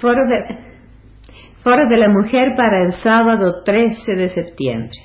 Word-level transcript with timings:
Foro 0.00 0.26
de, 0.26 0.58
Foro 1.62 1.86
de 1.86 1.96
la 1.98 2.08
Mujer 2.08 2.54
para 2.56 2.82
el 2.84 2.94
sábado 2.94 3.62
13 3.62 4.14
de 4.14 4.30
septiembre. 4.30 4.96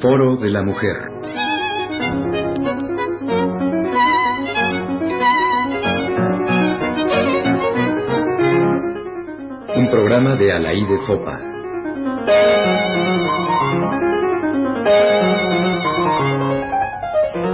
Foro 0.00 0.36
de 0.36 0.48
la 0.48 0.62
Mujer. 0.62 1.09
Programa 9.90 10.36
de 10.36 10.52
Alaide 10.52 10.98
Fopa. 11.04 11.40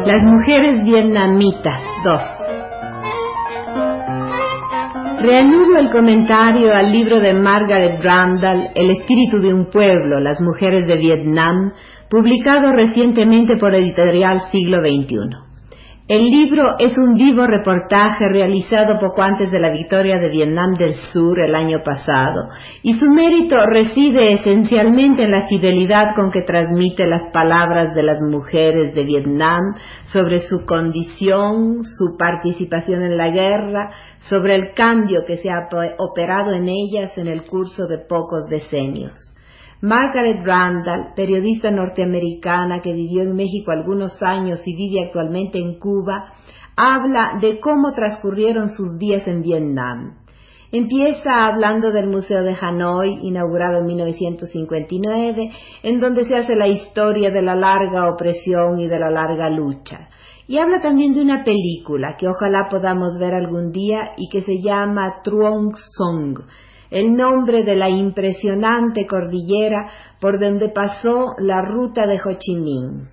Las 0.04 0.22
mujeres 0.22 0.84
vietnamitas 0.84 1.82
2. 2.04 2.20
Reanudo 5.22 5.78
el 5.78 5.90
comentario 5.90 6.74
al 6.74 6.92
libro 6.92 7.20
de 7.20 7.32
Margaret 7.32 8.02
Randall, 8.02 8.68
El 8.74 8.90
espíritu 8.90 9.40
de 9.40 9.54
un 9.54 9.70
pueblo, 9.70 10.20
las 10.20 10.38
mujeres 10.42 10.86
de 10.86 10.98
Vietnam, 10.98 11.72
publicado 12.10 12.70
recientemente 12.72 13.56
por 13.56 13.74
Editorial 13.74 14.40
Siglo 14.50 14.80
XXI. 14.80 15.45
El 16.08 16.30
libro 16.30 16.76
es 16.78 16.96
un 16.98 17.14
vivo 17.14 17.48
reportaje 17.48 18.28
realizado 18.32 19.00
poco 19.00 19.22
antes 19.22 19.50
de 19.50 19.58
la 19.58 19.70
victoria 19.70 20.18
de 20.18 20.28
Vietnam 20.28 20.74
del 20.74 20.94
Sur 20.94 21.40
el 21.40 21.52
año 21.52 21.82
pasado, 21.82 22.48
y 22.84 22.96
su 22.96 23.10
mérito 23.10 23.56
reside 23.66 24.34
esencialmente 24.34 25.24
en 25.24 25.32
la 25.32 25.48
fidelidad 25.48 26.14
con 26.14 26.30
que 26.30 26.42
transmite 26.42 27.06
las 27.06 27.26
palabras 27.32 27.92
de 27.96 28.04
las 28.04 28.22
mujeres 28.22 28.94
de 28.94 29.02
Vietnam 29.02 29.74
sobre 30.04 30.38
su 30.38 30.64
condición, 30.64 31.82
su 31.82 32.16
participación 32.16 33.02
en 33.02 33.16
la 33.16 33.30
guerra, 33.30 33.90
sobre 34.20 34.54
el 34.54 34.74
cambio 34.76 35.24
que 35.26 35.38
se 35.38 35.50
ha 35.50 35.68
operado 35.98 36.52
en 36.52 36.68
ellas 36.68 37.18
en 37.18 37.26
el 37.26 37.42
curso 37.42 37.88
de 37.88 37.98
pocos 37.98 38.48
decenios. 38.48 39.35
Margaret 39.86 40.44
Randall, 40.44 41.14
periodista 41.14 41.70
norteamericana 41.70 42.82
que 42.82 42.92
vivió 42.92 43.22
en 43.22 43.36
México 43.36 43.70
algunos 43.70 44.20
años 44.20 44.60
y 44.66 44.74
vive 44.74 45.06
actualmente 45.06 45.60
en 45.60 45.78
Cuba, 45.78 46.32
habla 46.76 47.38
de 47.40 47.60
cómo 47.60 47.92
transcurrieron 47.92 48.70
sus 48.70 48.98
días 48.98 49.28
en 49.28 49.42
Vietnam. 49.42 50.16
Empieza 50.72 51.46
hablando 51.46 51.92
del 51.92 52.08
Museo 52.08 52.42
de 52.42 52.56
Hanoi, 52.60 53.20
inaugurado 53.22 53.78
en 53.78 53.86
1959, 53.86 55.50
en 55.84 56.00
donde 56.00 56.24
se 56.24 56.36
hace 56.36 56.56
la 56.56 56.66
historia 56.66 57.30
de 57.30 57.42
la 57.42 57.54
larga 57.54 58.10
opresión 58.10 58.80
y 58.80 58.88
de 58.88 58.98
la 58.98 59.10
larga 59.10 59.48
lucha. 59.50 60.08
Y 60.48 60.58
habla 60.58 60.80
también 60.80 61.14
de 61.14 61.20
una 61.20 61.44
película 61.44 62.16
que 62.18 62.26
ojalá 62.26 62.66
podamos 62.68 63.16
ver 63.20 63.34
algún 63.34 63.70
día 63.70 64.00
y 64.16 64.28
que 64.30 64.42
se 64.42 64.60
llama 64.60 65.20
Truong 65.22 65.76
Song, 65.76 66.40
el 66.90 67.14
nombre 67.14 67.64
de 67.64 67.76
la 67.76 67.90
impresionante 67.90 69.06
cordillera 69.06 69.90
por 70.20 70.38
donde 70.38 70.68
pasó 70.70 71.34
la 71.38 71.62
ruta 71.62 72.06
de 72.06 72.16
Ho 72.16 72.32
Chi 72.38 72.56
Minh. 72.56 73.08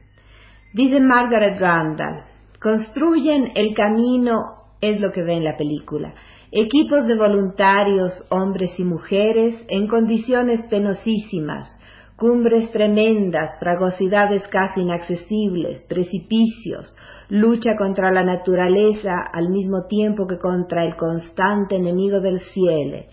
Dice 0.73 0.99
Margaret 0.99 1.59
Randall, 1.59 2.23
construyen 2.59 3.51
el 3.55 3.75
camino, 3.75 4.39
es 4.81 4.99
lo 4.99 5.11
que 5.11 5.21
ve 5.21 5.33
en 5.33 5.43
la 5.43 5.55
película, 5.55 6.13
equipos 6.51 7.05
de 7.07 7.15
voluntarios, 7.15 8.11
hombres 8.29 8.79
y 8.79 8.83
mujeres, 8.83 9.65
en 9.69 9.87
condiciones 9.87 10.63
penosísimas, 10.69 11.79
cumbres 12.15 12.71
tremendas, 12.71 13.57
fragosidades 13.59 14.47
casi 14.47 14.81
inaccesibles, 14.81 15.83
precipicios, 15.89 16.95
lucha 17.29 17.75
contra 17.77 18.11
la 18.11 18.23
naturaleza 18.23 19.11
al 19.33 19.49
mismo 19.49 19.87
tiempo 19.87 20.25
que 20.27 20.37
contra 20.37 20.85
el 20.85 20.95
constante 20.95 21.75
enemigo 21.75 22.19
del 22.19 22.39
cielo, 22.39 23.03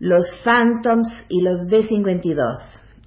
los 0.00 0.24
Phantoms 0.42 1.08
y 1.28 1.42
los 1.42 1.66
B-52. 1.68 2.34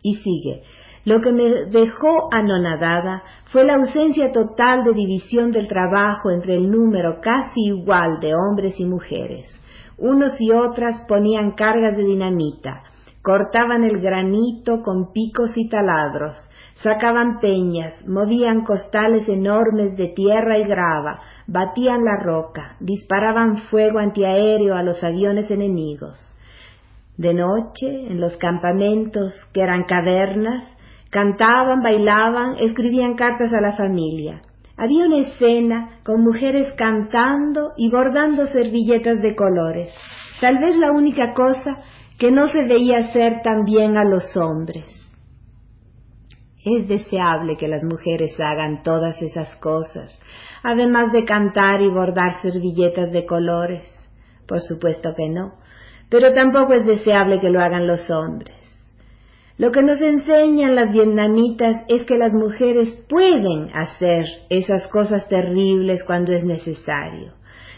Y 0.04 0.16
sigue. 0.16 0.62
Lo 1.06 1.20
que 1.20 1.34
me 1.34 1.66
dejó 1.66 2.30
anonadada 2.32 3.24
fue 3.52 3.66
la 3.66 3.76
ausencia 3.76 4.32
total 4.32 4.86
de 4.86 4.94
división 4.94 5.52
del 5.52 5.68
trabajo 5.68 6.32
entre 6.32 6.56
el 6.56 6.70
número 6.70 7.20
casi 7.20 7.60
igual 7.66 8.20
de 8.22 8.34
hombres 8.36 8.80
y 8.80 8.86
mujeres. 8.86 9.60
Unos 9.98 10.40
y 10.40 10.52
otras 10.52 11.02
ponían 11.08 11.52
cargas 11.56 11.98
de 11.98 12.04
dinamita, 12.04 12.84
cortaban 13.22 13.84
el 13.84 14.00
granito 14.00 14.82
con 14.82 15.12
picos 15.12 15.58
y 15.58 15.68
taladros, 15.68 16.36
sacaban 16.76 17.40
peñas, 17.40 18.02
movían 18.08 18.64
costales 18.64 19.28
enormes 19.28 19.98
de 19.98 20.10
tierra 20.10 20.58
y 20.58 20.64
grava, 20.64 21.20
batían 21.48 22.06
la 22.06 22.24
roca, 22.24 22.78
disparaban 22.80 23.64
fuego 23.70 24.00
antiaéreo 24.00 24.76
a 24.76 24.84
los 24.84 25.04
aviones 25.04 25.50
enemigos. 25.52 26.33
De 27.18 27.34
noche, 27.34 27.88
en 27.88 28.20
los 28.20 28.36
campamentos, 28.38 29.34
que 29.54 29.62
eran 29.62 29.84
cavernas, 29.84 30.66
cantaban, 31.12 31.84
bailaban, 31.84 32.56
escribían 32.60 33.14
cartas 33.14 33.54
a 33.54 33.62
la 33.62 33.74
familia. 33.74 34.42
Había 34.76 35.06
una 35.06 35.20
escena 35.20 36.00
con 36.04 36.24
mujeres 36.24 36.74
cantando 36.76 37.74
y 37.78 37.92
bordando 37.92 38.48
servilletas 38.48 39.22
de 39.22 39.36
colores, 39.36 39.94
tal 40.42 40.58
vez 40.58 40.76
la 40.78 40.92
única 40.92 41.34
cosa 41.36 41.78
que 42.18 42.32
no 42.32 42.48
se 42.48 42.64
veía 42.64 42.98
hacer 42.98 43.42
también 43.44 43.96
a 43.98 44.04
los 44.04 44.36
hombres. 44.36 44.86
Es 46.66 46.88
deseable 46.88 47.58
que 47.58 47.68
las 47.68 47.84
mujeres 47.84 48.36
hagan 48.40 48.82
todas 48.82 49.22
esas 49.22 49.56
cosas, 49.58 50.20
además 50.64 51.12
de 51.12 51.26
cantar 51.26 51.82
y 51.82 51.90
bordar 51.90 52.42
servilletas 52.42 53.12
de 53.12 53.26
colores. 53.26 53.84
Por 54.48 54.62
supuesto 54.62 55.14
que 55.16 55.30
no 55.30 55.54
pero 56.14 56.32
tampoco 56.32 56.74
es 56.74 56.86
deseable 56.86 57.40
que 57.40 57.50
lo 57.50 57.60
hagan 57.60 57.88
los 57.88 58.08
hombres. 58.12 58.56
Lo 59.58 59.72
que 59.72 59.82
nos 59.82 60.00
enseñan 60.00 60.76
las 60.76 60.94
vietnamitas 60.94 61.84
es 61.88 62.06
que 62.06 62.20
las 62.20 62.32
mujeres 62.34 63.04
pueden 63.10 63.72
hacer 63.74 64.24
esas 64.48 64.88
cosas 64.90 65.28
terribles 65.28 66.04
cuando 66.04 66.32
es 66.32 66.44
necesario, 66.44 67.34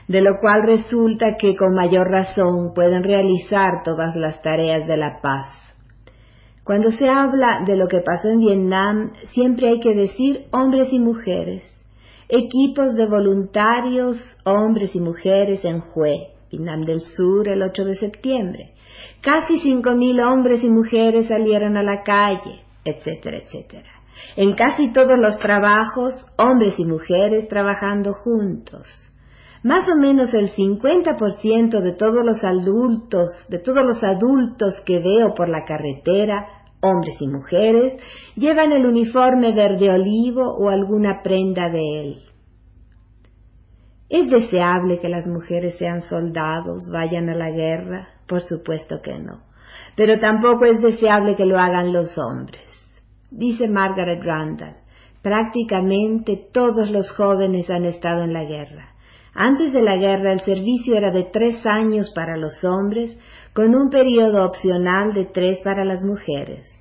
de 0.09 0.19
lo 0.19 0.31
cual 0.41 0.63
resulta 0.67 1.37
que 1.39 1.55
con 1.55 1.75
mayor 1.75 2.11
razón 2.11 2.73
pueden 2.75 3.05
realizar 3.05 3.83
todas 3.85 4.17
las 4.17 4.41
tareas 4.41 4.85
de 4.85 4.97
la 4.97 5.21
paz. 5.21 5.73
Cuando 6.65 6.91
se 6.91 7.07
habla 7.07 7.63
de 7.65 7.77
lo 7.77 7.87
que 7.87 8.01
pasó 8.01 8.27
en 8.27 8.39
Vietnam, 8.39 9.13
siempre 9.31 9.69
hay 9.69 9.79
que 9.79 9.95
decir 9.95 10.47
hombres 10.51 10.91
y 10.91 10.99
mujeres, 10.99 11.63
equipos 12.27 12.95
de 12.95 13.05
voluntarios, 13.05 14.17
hombres 14.43 14.93
y 14.93 14.99
mujeres 14.99 15.63
en 15.63 15.81
Hue 15.95 16.34
Vietnam 16.51 16.81
del 16.81 17.01
Sur 17.01 17.47
el 17.47 17.61
8 17.61 17.83
de 17.85 17.95
septiembre. 17.95 18.73
Casi 19.21 19.59
5.000 19.59 20.25
hombres 20.25 20.63
y 20.63 20.69
mujeres 20.69 21.27
salieron 21.27 21.77
a 21.77 21.83
la 21.83 22.03
calle, 22.03 22.61
etcétera, 22.83 23.37
etcétera. 23.37 23.89
En 24.37 24.53
casi 24.55 24.91
todos 24.91 25.17
los 25.17 25.37
trabajos, 25.39 26.25
hombres 26.37 26.75
y 26.77 26.85
mujeres 26.85 27.47
trabajando 27.47 28.13
juntos. 28.13 28.87
Más 29.63 29.87
o 29.89 29.95
menos 29.95 30.33
el 30.33 30.51
50% 30.51 31.81
de 31.81 31.93
todos 31.93 32.23
los 32.23 32.43
adultos, 32.43 33.29
de 33.49 33.59
todos 33.59 33.83
los 33.83 34.03
adultos 34.03 34.75
que 34.85 34.99
veo 34.99 35.33
por 35.35 35.49
la 35.49 35.63
carretera, 35.65 36.45
hombres 36.81 37.15
y 37.19 37.27
mujeres, 37.27 37.93
llevan 38.35 38.71
el 38.71 38.85
uniforme 38.85 39.53
verde 39.53 39.89
olivo 39.89 40.55
o 40.55 40.69
alguna 40.69 41.21
prenda 41.23 41.69
de 41.69 42.01
él. 42.01 42.34
¿Es 44.09 44.29
deseable 44.29 44.99
que 44.99 45.09
las 45.09 45.25
mujeres 45.25 45.77
sean 45.77 46.01
soldados, 46.01 46.87
vayan 46.91 47.27
a 47.29 47.35
la 47.35 47.49
guerra? 47.49 48.09
Por 48.27 48.41
supuesto 48.41 49.01
que 49.01 49.17
no. 49.17 49.41
Pero 49.95 50.19
tampoco 50.19 50.65
es 50.65 50.79
deseable 50.79 51.35
que 51.35 51.45
lo 51.45 51.59
hagan 51.59 51.91
los 51.91 52.15
hombres. 52.17 52.61
Dice 53.31 53.67
Margaret 53.67 54.21
Randall, 54.23 54.75
prácticamente 55.23 56.49
todos 56.53 56.91
los 56.91 57.11
jóvenes 57.13 57.69
han 57.71 57.85
estado 57.85 58.23
en 58.23 58.33
la 58.33 58.43
guerra. 58.43 58.89
Antes 59.33 59.73
de 59.73 59.81
la 59.81 59.97
guerra 59.97 60.33
el 60.33 60.39
servicio 60.41 60.95
era 60.95 61.11
de 61.11 61.23
tres 61.23 61.65
años 61.65 62.11
para 62.13 62.37
los 62.37 62.63
hombres, 62.63 63.17
con 63.53 63.73
un 63.73 63.89
periodo 63.89 64.45
opcional 64.45 65.13
de 65.13 65.25
tres 65.25 65.61
para 65.61 65.83
las 65.83 66.03
mujeres. 66.03 66.71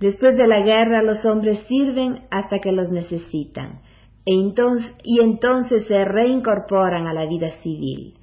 Después 0.00 0.36
de 0.36 0.48
la 0.48 0.62
guerra 0.62 1.02
los 1.02 1.24
hombres 1.24 1.60
sirven 1.68 2.24
hasta 2.30 2.58
que 2.58 2.72
los 2.72 2.90
necesitan 2.90 3.80
y 4.24 5.20
entonces 5.20 5.86
se 5.86 6.04
reincorporan 6.04 7.06
a 7.06 7.12
la 7.12 7.26
vida 7.26 7.50
civil. 7.62 8.14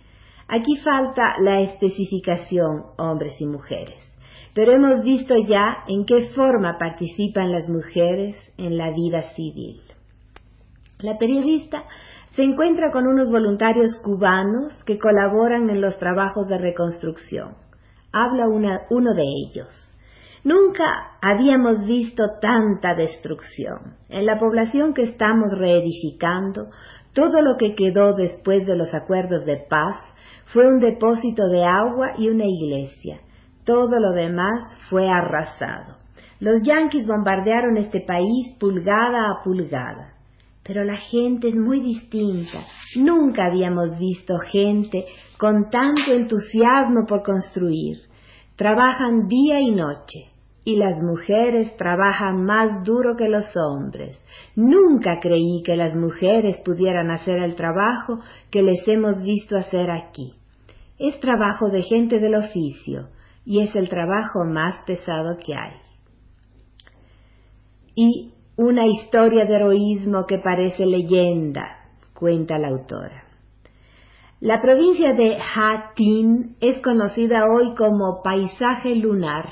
Aquí 0.48 0.78
falta 0.78 1.36
la 1.40 1.62
especificación 1.62 2.84
hombres 2.98 3.40
y 3.40 3.46
mujeres, 3.46 4.00
pero 4.54 4.72
hemos 4.72 5.04
visto 5.04 5.36
ya 5.38 5.84
en 5.88 6.06
qué 6.06 6.30
forma 6.36 6.78
participan 6.78 7.52
las 7.52 7.70
mujeres 7.70 8.36
en 8.58 8.78
la 8.78 8.92
vida 8.92 9.22
civil. 9.36 9.82
La 11.00 11.18
periodista 11.18 11.84
se 12.32 12.44
encuentra 12.44 12.92
con 12.92 13.08
unos 13.08 13.30
voluntarios 13.30 13.98
cubanos 14.04 14.74
que 14.86 14.98
colaboran 14.98 15.70
en 15.70 15.82
los 15.82 15.98
trabajos 15.98 16.48
de 16.48 16.58
reconstrucción. 16.58 17.56
Habla 18.12 18.48
uno 18.90 19.14
de 19.14 19.24
ellos. 19.48 19.89
Nunca 20.44 21.18
habíamos 21.22 21.86
visto 21.86 22.24
tanta 22.42 22.96
destrucción. 22.96 23.98
En 24.08 24.26
la 24.26 24.40
población 24.40 24.94
que 24.94 25.04
estamos 25.04 25.52
reedificando, 25.58 26.70
todo 27.14 27.42
lo 27.42 27.58
que 27.58 27.76
quedó 27.76 28.14
después 28.14 28.66
de 28.66 28.78
los 28.78 28.94
acuerdos 28.94 29.46
de 29.46 29.58
paz 29.70 29.98
fue 30.54 30.68
un 30.68 30.80
depósito 30.80 31.48
de 31.48 31.64
agua 31.66 32.14
y 32.18 32.30
una 32.30 32.46
iglesia. 32.46 33.20
Todo 33.66 34.00
lo 34.00 34.12
demás 34.12 34.78
fue 34.90 35.08
arrasado. 35.08 35.98
Los 36.40 36.64
yanquis 36.64 37.06
bombardearon 37.06 37.76
este 37.78 38.00
país 38.02 38.56
pulgada 38.60 39.30
a 39.30 39.44
pulgada. 39.44 40.14
Pero 40.64 40.84
la 40.84 40.98
gente 40.98 41.50
es 41.50 41.56
muy 41.56 41.82
distinta. 41.82 42.60
Nunca 42.96 43.48
habíamos 43.48 43.98
visto 43.98 44.38
gente 44.40 45.04
con 45.38 45.70
tanto 45.70 46.14
entusiasmo 46.14 47.06
por 47.08 47.24
construir. 47.24 48.09
Trabajan 48.60 49.30
día 49.30 49.62
y 49.62 49.72
noche. 49.72 50.34
Y 50.66 50.76
las 50.76 51.02
mujeres 51.02 51.78
trabajan 51.78 52.44
más 52.44 52.84
duro 52.84 53.16
que 53.16 53.30
los 53.30 53.46
hombres. 53.56 54.22
Nunca 54.54 55.22
creí 55.22 55.64
que 55.66 55.78
las 55.78 55.96
mujeres 55.96 56.60
pudieran 56.66 57.10
hacer 57.10 57.42
el 57.42 57.56
trabajo 57.56 58.20
que 58.52 58.62
les 58.62 58.86
hemos 58.86 59.24
visto 59.24 59.56
hacer 59.56 59.90
aquí. 59.90 60.34
Es 61.00 61.18
trabajo 61.22 61.70
de 61.70 61.84
gente 61.84 62.20
del 62.20 62.36
oficio 62.36 63.08
y 63.46 63.62
es 63.62 63.74
el 63.78 63.88
trabajo 63.88 64.44
más 64.44 64.84
pesado 64.86 65.38
que 65.38 65.54
hay. 65.56 65.78
Y 67.96 68.34
una 68.58 68.88
historia 68.88 69.46
de 69.46 69.56
heroísmo 69.56 70.26
que 70.26 70.38
parece 70.38 70.86
leyenda, 70.86 71.64
cuenta 72.14 72.58
la 72.58 72.68
autora. 72.68 73.29
La 74.42 74.62
provincia 74.62 75.12
de 75.12 75.36
Ha 75.36 75.92
Tin 75.98 76.56
es 76.62 76.80
conocida 76.80 77.44
hoy 77.46 77.76
como 77.76 78.22
paisaje 78.24 78.96
lunar, 78.96 79.50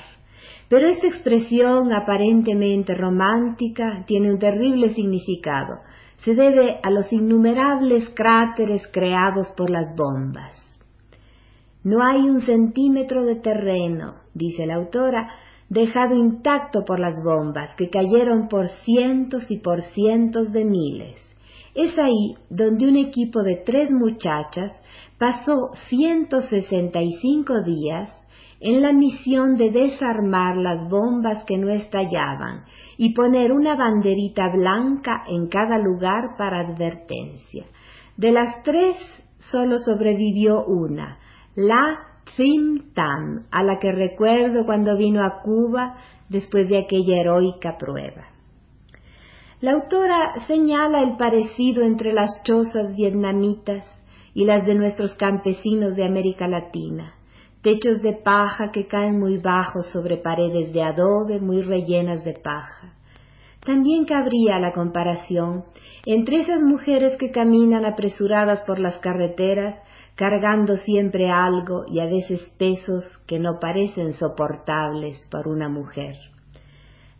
pero 0.70 0.88
esta 0.88 1.08
expresión 1.08 1.92
aparentemente 1.92 2.96
romántica 2.96 4.06
tiene 4.08 4.32
un 4.32 4.40
terrible 4.40 4.94
significado. 4.94 5.80
Se 6.20 6.36
debe 6.36 6.80
a 6.82 6.90
los 6.90 7.12
innumerables 7.12 8.10
cráteres 8.16 8.88
creados 8.94 9.52
por 9.58 9.70
las 9.70 9.94
bombas. 9.94 10.56
No 11.84 12.02
hay 12.02 12.22
un 12.22 12.40
centímetro 12.40 13.26
de 13.26 13.36
terreno, 13.36 14.16
dice 14.34 14.66
la 14.66 14.76
autora, 14.76 15.28
dejado 15.68 16.16
intacto 16.16 16.86
por 16.86 17.02
las 17.02 17.22
bombas 17.26 17.76
que 17.76 17.90
cayeron 17.90 18.48
por 18.48 18.70
cientos 18.86 19.52
y 19.52 19.58
por 19.58 19.82
cientos 19.82 20.54
de 20.54 20.64
miles. 20.64 21.27
Es 21.78 21.96
ahí 22.00 22.36
donde 22.50 22.88
un 22.88 22.96
equipo 22.96 23.44
de 23.44 23.58
tres 23.64 23.92
muchachas 23.92 24.82
pasó 25.20 25.70
165 25.90 27.62
días 27.64 28.10
en 28.60 28.82
la 28.82 28.94
misión 28.94 29.58
de 29.58 29.70
desarmar 29.70 30.58
las 30.58 30.90
bombas 30.90 31.44
que 31.44 31.60
no 31.60 31.72
estallaban 31.72 32.64
y 32.98 33.14
poner 33.14 33.52
una 33.52 33.76
banderita 33.76 34.50
blanca 34.50 35.24
en 35.28 35.50
cada 35.50 35.78
lugar 35.78 36.36
para 36.36 36.62
advertencia. 36.62 37.68
De 38.16 38.32
las 38.32 38.64
tres 38.64 38.98
solo 39.52 39.78
sobrevivió 39.78 40.66
una, 40.66 41.20
la 41.56 42.00
Trim 42.36 42.92
Tam, 42.96 43.46
a 43.52 43.62
la 43.62 43.78
que 43.78 43.92
recuerdo 43.92 44.66
cuando 44.66 44.98
vino 44.98 45.24
a 45.24 45.44
Cuba 45.44 45.98
después 46.28 46.68
de 46.70 46.80
aquella 46.80 47.22
heroica 47.22 47.78
prueba. 47.78 48.37
La 49.62 49.72
autora 49.72 50.34
señala 50.48 51.02
el 51.02 51.18
parecido 51.18 51.84
entre 51.84 52.14
las 52.14 52.44
chozas 52.44 52.96
vietnamitas 52.96 53.86
y 54.34 54.46
las 54.46 54.66
de 54.66 54.76
nuestros 54.76 55.14
campesinos 55.14 55.96
de 55.96 56.06
América 56.06 56.48
Latina 56.48 57.18
techos 57.68 58.02
de 58.02 58.14
paja 58.14 58.72
que 58.72 58.88
caen 58.88 59.20
muy 59.20 59.40
bajos 59.40 59.88
sobre 59.88 60.16
paredes 60.16 60.72
de 60.72 60.84
adobe 60.84 61.42
muy 61.42 61.62
rellenas 61.62 62.24
de 62.24 62.34
paja. 62.34 62.94
También 63.66 64.06
cabría 64.06 64.60
la 64.60 64.72
comparación 64.72 65.66
entre 66.06 66.38
esas 66.40 66.62
mujeres 66.62 67.18
que 67.18 67.32
caminan 67.32 67.84
apresuradas 67.84 68.64
por 68.64 68.80
las 68.80 68.98
carreteras, 69.00 69.78
cargando 70.16 70.78
siempre 70.78 71.30
algo 71.30 71.84
y 71.90 72.00
a 72.00 72.06
veces 72.06 72.48
pesos 72.58 73.04
que 73.28 73.40
no 73.40 73.60
parecen 73.60 74.14
soportables 74.14 75.28
para 75.30 75.50
una 75.50 75.68
mujer. 75.68 76.16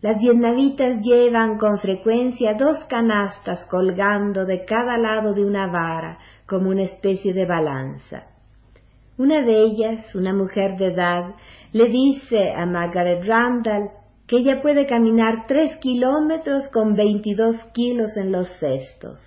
Las 0.00 0.20
vietnamitas 0.20 1.00
llevan 1.02 1.58
con 1.58 1.78
frecuencia 1.78 2.54
dos 2.54 2.84
canastas 2.84 3.66
colgando 3.66 4.44
de 4.44 4.64
cada 4.64 4.96
lado 4.96 5.34
de 5.34 5.44
una 5.44 5.66
vara 5.66 6.18
como 6.46 6.70
una 6.70 6.82
especie 6.82 7.34
de 7.34 7.44
balanza. 7.44 8.26
Una 9.16 9.44
de 9.44 9.60
ellas, 9.60 10.14
una 10.14 10.32
mujer 10.32 10.76
de 10.76 10.92
edad, 10.92 11.34
le 11.72 11.88
dice 11.88 12.52
a 12.52 12.64
Margaret 12.64 13.24
Randall 13.26 13.90
que 14.28 14.36
ella 14.36 14.62
puede 14.62 14.86
caminar 14.86 15.46
tres 15.48 15.76
kilómetros 15.78 16.68
con 16.68 16.94
veintidós 16.94 17.56
kilos 17.72 18.16
en 18.16 18.30
los 18.30 18.48
cestos. 18.60 19.18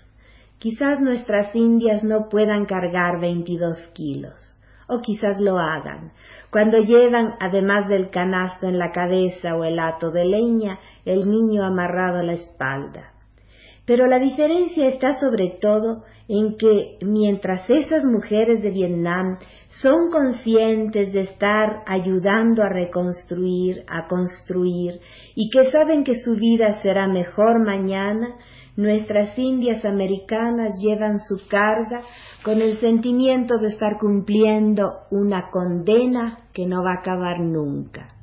Quizás 0.58 1.02
nuestras 1.02 1.54
indias 1.54 2.02
no 2.02 2.30
puedan 2.30 2.66
cargar 2.66 3.20
veintidós 3.20 3.78
kilos, 3.94 4.40
o 4.92 5.02
quizás 5.02 5.40
lo 5.40 5.58
hagan, 5.58 6.12
cuando 6.52 6.80
llevan, 6.80 7.36
además 7.40 7.88
del 7.88 8.10
canasto 8.10 8.68
en 8.68 8.78
la 8.78 8.92
cabeza 8.92 9.56
o 9.56 9.64
el 9.64 9.80
hato 9.80 10.12
de 10.12 10.26
leña, 10.26 10.80
el 11.06 11.30
niño 11.30 11.64
amarrado 11.64 12.20
a 12.20 12.24
la 12.24 12.34
espalda. 12.34 13.11
Pero 13.86 14.08
la 14.08 14.20
diferencia 14.20 14.88
está 14.88 15.16
sobre 15.16 15.58
todo 15.60 16.04
en 16.28 16.56
que 16.56 16.98
mientras 17.02 17.68
esas 17.70 18.06
mujeres 18.06 18.62
de 18.62 18.72
Vietnam 18.72 19.38
son 19.82 20.12
conscientes 20.12 21.12
de 21.12 21.22
estar 21.22 21.84
ayudando 21.88 22.64
a 22.64 22.70
reconstruir, 22.70 23.84
a 23.88 24.08
construir, 24.08 25.00
y 25.36 25.50
que 25.50 25.72
saben 25.72 26.04
que 26.04 26.16
su 26.20 26.36
vida 26.36 26.82
será 26.82 27.08
mejor 27.08 27.66
mañana, 27.66 28.38
nuestras 28.78 29.38
indias 29.38 29.84
americanas 29.84 30.76
llevan 30.80 31.20
su 31.20 31.48
carga 31.50 32.04
con 32.44 32.62
el 32.62 32.78
sentimiento 32.78 33.58
de 33.58 33.68
estar 33.68 33.98
cumpliendo 34.00 34.92
una 35.10 35.50
condena 35.50 36.38
que 36.54 36.66
no 36.66 36.84
va 36.84 36.92
a 36.92 37.02
acabar 37.02 37.42
nunca. 37.42 38.16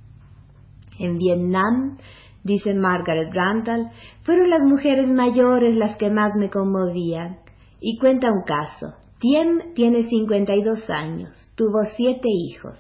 En 0.99 1.19
Vietnam, 1.19 1.99
dice 2.49 2.75
Margaret 2.75 3.33
Randall, 3.33 3.91
fueron 4.25 4.51
las 4.51 4.63
mujeres 4.63 5.07
mayores 5.07 5.77
las 5.77 5.97
que 5.97 6.11
más 6.11 6.33
me 6.37 6.51
conmovían. 6.51 7.39
Y 7.81 7.99
cuenta 7.99 8.33
un 8.33 8.43
caso. 8.43 8.95
Tiem 9.21 9.75
tiene 9.75 10.05
52 10.05 10.91
años, 10.91 11.31
tuvo 11.57 11.85
siete 11.97 12.29
hijos. 12.29 12.79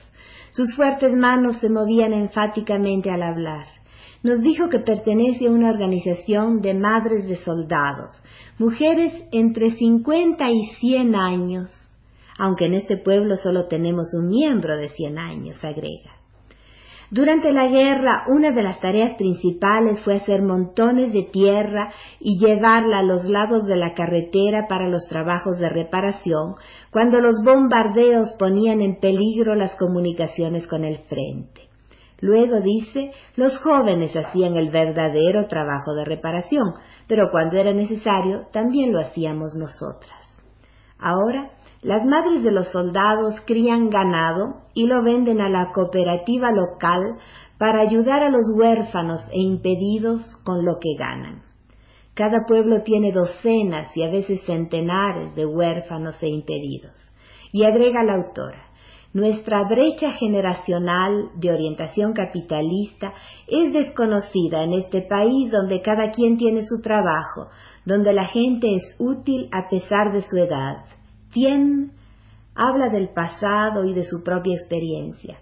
Sus 0.50 0.74
fuertes 0.74 1.12
manos 1.12 1.56
se 1.58 1.68
movían 1.68 2.12
enfáticamente 2.12 3.10
al 3.10 3.22
hablar. 3.22 3.66
Nos 4.22 4.40
dijo 4.40 4.68
que 4.68 4.80
pertenece 4.80 5.46
a 5.46 5.50
una 5.50 5.70
organización 5.70 6.60
de 6.60 6.74
madres 6.74 7.28
de 7.28 7.36
soldados, 7.36 8.20
mujeres 8.58 9.12
entre 9.30 9.70
50 9.70 10.44
y 10.50 10.66
100 10.80 11.14
años, 11.14 11.72
aunque 12.38 12.66
en 12.66 12.74
este 12.74 12.96
pueblo 12.96 13.36
solo 13.36 13.66
tenemos 13.68 14.08
un 14.14 14.28
miembro 14.28 14.76
de 14.76 14.88
100 14.88 15.18
años, 15.18 15.64
agrega. 15.64 16.17
Durante 17.10 17.52
la 17.52 17.68
guerra, 17.68 18.24
una 18.28 18.50
de 18.50 18.62
las 18.62 18.80
tareas 18.80 19.14
principales 19.16 19.98
fue 20.04 20.16
hacer 20.16 20.42
montones 20.42 21.10
de 21.12 21.22
tierra 21.22 21.90
y 22.20 22.38
llevarla 22.38 22.98
a 22.98 23.02
los 23.02 23.24
lados 23.30 23.66
de 23.66 23.76
la 23.76 23.94
carretera 23.94 24.66
para 24.68 24.88
los 24.88 25.06
trabajos 25.08 25.58
de 25.58 25.70
reparación, 25.70 26.56
cuando 26.90 27.18
los 27.20 27.42
bombardeos 27.42 28.34
ponían 28.38 28.82
en 28.82 29.00
peligro 29.00 29.54
las 29.54 29.74
comunicaciones 29.76 30.66
con 30.68 30.84
el 30.84 30.98
frente. 30.98 31.68
Luego 32.20 32.60
dice, 32.60 33.12
los 33.36 33.58
jóvenes 33.58 34.14
hacían 34.14 34.56
el 34.56 34.70
verdadero 34.70 35.46
trabajo 35.46 35.94
de 35.94 36.04
reparación, 36.04 36.74
pero 37.06 37.30
cuando 37.30 37.56
era 37.56 37.72
necesario 37.72 38.48
también 38.52 38.92
lo 38.92 39.00
hacíamos 39.00 39.54
nosotras. 39.54 40.18
Ahora 40.98 41.52
las 41.82 42.04
madres 42.04 42.42
de 42.42 42.50
los 42.50 42.68
soldados 42.72 43.40
crían 43.46 43.88
ganado 43.88 44.62
y 44.74 44.86
lo 44.86 45.02
venden 45.04 45.40
a 45.40 45.48
la 45.48 45.70
cooperativa 45.72 46.50
local 46.50 47.18
para 47.56 47.82
ayudar 47.82 48.24
a 48.24 48.30
los 48.30 48.52
huérfanos 48.56 49.24
e 49.30 49.40
impedidos 49.40 50.22
con 50.44 50.64
lo 50.64 50.78
que 50.80 50.96
ganan. 50.98 51.42
Cada 52.14 52.46
pueblo 52.48 52.82
tiene 52.82 53.12
docenas 53.12 53.96
y 53.96 54.02
a 54.02 54.10
veces 54.10 54.44
centenares 54.44 55.36
de 55.36 55.46
huérfanos 55.46 56.20
e 56.20 56.28
impedidos. 56.28 56.94
Y 57.52 57.62
agrega 57.62 58.02
la 58.02 58.16
autora, 58.16 58.70
nuestra 59.14 59.62
brecha 59.68 60.10
generacional 60.10 61.30
de 61.36 61.52
orientación 61.52 62.12
capitalista 62.12 63.12
es 63.46 63.72
desconocida 63.72 64.64
en 64.64 64.72
este 64.72 65.02
país 65.02 65.50
donde 65.52 65.80
cada 65.80 66.10
quien 66.10 66.36
tiene 66.36 66.62
su 66.62 66.82
trabajo, 66.82 67.46
donde 67.86 68.12
la 68.12 68.26
gente 68.26 68.74
es 68.74 68.96
útil 68.98 69.48
a 69.52 69.70
pesar 69.70 70.12
de 70.12 70.22
su 70.22 70.36
edad 70.38 70.97
Habla 72.54 72.88
del 72.90 73.08
pasado 73.10 73.84
y 73.84 73.92
de 73.94 74.04
su 74.04 74.24
propia 74.24 74.54
experiencia. 74.54 75.38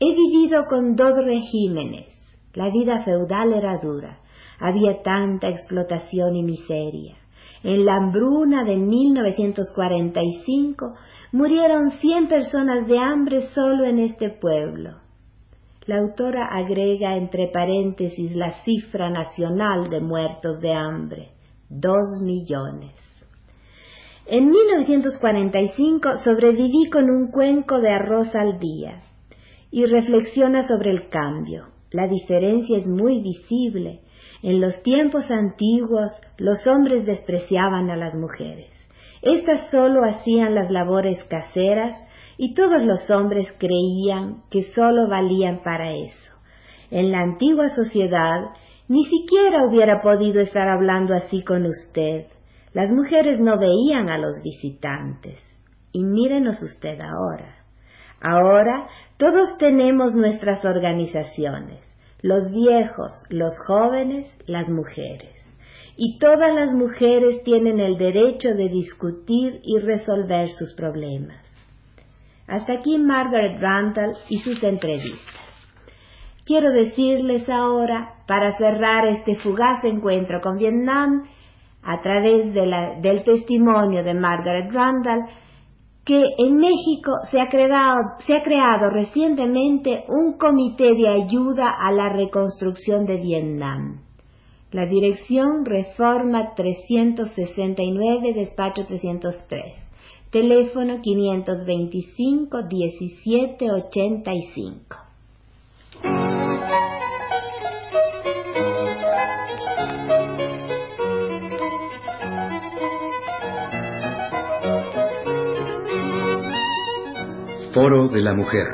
He 0.00 0.14
vivido 0.14 0.64
con 0.68 0.96
dos 0.96 1.14
regímenes. 1.16 2.06
La 2.54 2.70
vida 2.70 3.02
feudal 3.02 3.52
era 3.52 3.78
dura. 3.82 4.20
Había 4.58 5.02
tanta 5.02 5.48
explotación 5.48 6.34
y 6.34 6.42
miseria. 6.42 7.16
En 7.62 7.84
la 7.84 7.96
hambruna 7.96 8.64
de 8.64 8.78
1945 8.78 10.94
murieron 11.32 11.90
100 11.90 12.28
personas 12.28 12.86
de 12.86 12.98
hambre 12.98 13.48
solo 13.54 13.84
en 13.84 13.98
este 13.98 14.30
pueblo. 14.30 15.00
La 15.86 15.98
autora 15.98 16.48
agrega 16.50 17.16
entre 17.16 17.48
paréntesis 17.48 18.34
la 18.34 18.62
cifra 18.64 19.10
nacional 19.10 19.90
de 19.90 20.00
muertos 20.00 20.58
de 20.60 20.72
hambre, 20.72 21.32
dos 21.68 22.22
millones. 22.22 22.94
En 24.28 24.50
1945 24.50 26.16
sobreviví 26.24 26.90
con 26.90 27.10
un 27.10 27.30
cuenco 27.30 27.78
de 27.78 27.90
arroz 27.90 28.34
al 28.34 28.58
día 28.58 28.98
y 29.70 29.84
reflexiona 29.84 30.64
sobre 30.64 30.90
el 30.90 31.08
cambio. 31.08 31.66
La 31.92 32.08
diferencia 32.08 32.76
es 32.76 32.88
muy 32.88 33.20
visible. 33.20 34.00
En 34.42 34.60
los 34.60 34.82
tiempos 34.82 35.30
antiguos 35.30 36.10
los 36.38 36.66
hombres 36.66 37.06
despreciaban 37.06 37.88
a 37.88 37.94
las 37.94 38.16
mujeres. 38.16 38.68
Estas 39.22 39.70
solo 39.70 40.04
hacían 40.04 40.56
las 40.56 40.72
labores 40.72 41.22
caseras 41.24 41.96
y 42.36 42.54
todos 42.54 42.82
los 42.82 43.08
hombres 43.08 43.46
creían 43.58 44.42
que 44.50 44.64
solo 44.74 45.08
valían 45.08 45.60
para 45.62 45.94
eso. 45.94 46.32
En 46.90 47.12
la 47.12 47.20
antigua 47.20 47.68
sociedad 47.68 48.50
ni 48.88 49.04
siquiera 49.04 49.64
hubiera 49.68 50.02
podido 50.02 50.40
estar 50.40 50.66
hablando 50.66 51.14
así 51.14 51.44
con 51.44 51.64
usted. 51.64 52.26
Las 52.76 52.92
mujeres 52.92 53.40
no 53.40 53.58
veían 53.58 54.10
a 54.10 54.18
los 54.18 54.42
visitantes. 54.42 55.40
Y 55.92 56.04
mírenos 56.04 56.60
usted 56.60 56.98
ahora. 57.00 57.64
Ahora 58.20 58.88
todos 59.16 59.56
tenemos 59.56 60.14
nuestras 60.14 60.62
organizaciones, 60.62 61.80
los 62.20 62.50
viejos, 62.50 63.14
los 63.30 63.54
jóvenes, 63.66 64.28
las 64.46 64.68
mujeres. 64.68 65.32
Y 65.96 66.18
todas 66.18 66.54
las 66.54 66.74
mujeres 66.74 67.42
tienen 67.44 67.80
el 67.80 67.96
derecho 67.96 68.50
de 68.50 68.68
discutir 68.68 69.58
y 69.64 69.78
resolver 69.78 70.48
sus 70.48 70.74
problemas. 70.74 71.42
Hasta 72.46 72.74
aquí 72.74 72.98
Margaret 72.98 73.58
Randall 73.58 74.18
y 74.28 74.40
sus 74.40 74.62
entrevistas. 74.62 75.40
Quiero 76.44 76.70
decirles 76.72 77.48
ahora, 77.48 78.16
para 78.26 78.54
cerrar 78.58 79.06
este 79.06 79.36
fugaz 79.36 79.82
encuentro 79.82 80.42
con 80.42 80.58
Vietnam, 80.58 81.22
a 81.86 82.02
través 82.02 82.52
del 82.52 83.22
testimonio 83.24 84.02
de 84.02 84.14
Margaret 84.14 84.70
Randall, 84.72 85.26
que 86.04 86.20
en 86.38 86.56
México 86.56 87.12
se 87.30 87.40
ha, 87.40 87.46
creado, 87.48 88.00
se 88.26 88.34
ha 88.34 88.42
creado 88.42 88.90
recientemente 88.90 90.04
un 90.08 90.36
comité 90.36 90.94
de 90.94 91.08
ayuda 91.08 91.70
a 91.80 91.92
la 91.92 92.08
reconstrucción 92.10 93.06
de 93.06 93.18
Vietnam. 93.18 94.00
La 94.72 94.86
dirección 94.86 95.64
Reforma 95.64 96.54
369, 96.54 98.34
despacho 98.34 98.84
303 98.84 99.86
teléfono 100.30 101.00
525 101.00 102.58
1785. 102.68 105.05
Foro 117.76 118.08
de 118.08 118.22
la 118.22 118.32
Mujer. 118.32 118.66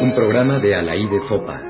Un 0.00 0.14
programa 0.14 0.58
de 0.58 0.74
Alaí 0.74 1.06
de 1.06 1.20
Fopa. 1.28 1.60